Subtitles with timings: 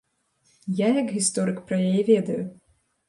[0.79, 2.39] Я як гісторык пра яе ведаю.